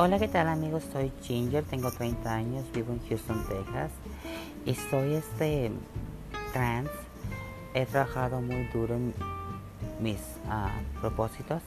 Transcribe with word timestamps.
Hola, 0.00 0.20
¿qué 0.20 0.28
tal 0.28 0.46
amigos? 0.46 0.84
Soy 0.92 1.10
Ginger, 1.22 1.64
tengo 1.64 1.90
30 1.90 2.32
años, 2.32 2.64
vivo 2.72 2.92
en 2.92 3.00
Houston, 3.08 3.44
Texas 3.48 3.90
y 4.64 4.72
soy 4.76 5.14
este 5.14 5.72
trans. 6.52 6.88
He 7.74 7.84
trabajado 7.84 8.40
muy 8.40 8.68
duro 8.72 8.94
en 8.94 9.12
mis 10.00 10.20
ah, 10.48 10.70
propósitos. 11.00 11.62